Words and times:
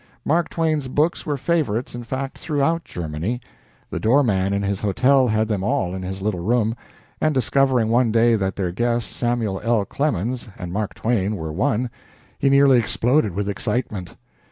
Mark 0.25 0.49
Twain's 0.49 0.87
books 0.87 1.27
were 1.27 1.37
favorites, 1.37 1.93
in 1.93 2.03
fact, 2.03 2.39
throughout 2.39 2.83
Germany. 2.83 3.39
The 3.91 3.99
door 3.99 4.23
man 4.23 4.51
in 4.51 4.63
his 4.63 4.79
hotel 4.79 5.27
had 5.27 5.47
them 5.47 5.63
all 5.63 5.93
in 5.93 6.01
his 6.01 6.23
little 6.23 6.39
room, 6.39 6.75
and, 7.21 7.35
discovering 7.35 7.87
one 7.89 8.11
day 8.11 8.35
that 8.35 8.55
their 8.55 8.71
guest, 8.71 9.11
Samuel 9.11 9.61
L. 9.63 9.85
Clemens, 9.85 10.47
and 10.57 10.73
Mark 10.73 10.95
Twain 10.95 11.35
were 11.35 11.53
one, 11.53 11.91
he 12.39 12.49
nearly 12.49 12.79
exploded 12.79 13.35
with 13.35 13.47
excitement. 13.47 14.15